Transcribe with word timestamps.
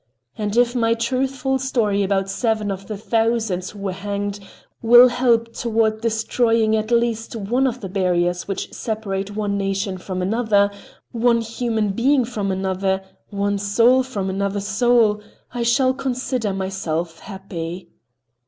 And 0.35 0.57
if 0.57 0.73
my 0.73 0.95
truthful 0.95 1.59
story 1.59 2.01
about 2.01 2.27
seven 2.27 2.71
of 2.71 2.87
the 2.87 2.97
thousands 2.97 3.69
who 3.69 3.77
were 3.81 3.91
hanged 3.91 4.39
will 4.81 5.09
help 5.09 5.53
toward 5.53 6.01
destroying 6.01 6.75
at 6.75 6.89
least 6.89 7.35
one 7.35 7.67
of 7.67 7.81
the 7.81 7.87
barriers 7.87 8.47
which 8.47 8.73
separate 8.73 9.35
one 9.35 9.59
nation 9.59 9.99
from 9.99 10.23
another, 10.23 10.71
one 11.11 11.41
human 11.41 11.89
being 11.89 12.25
from 12.25 12.51
another, 12.51 13.03
one 13.29 13.59
soul 13.59 14.01
from 14.01 14.27
another 14.27 14.59
soul, 14.59 15.21
I 15.53 15.61
shall 15.61 15.93
consider 15.93 16.51
myself 16.51 17.19
happy. 17.19 17.89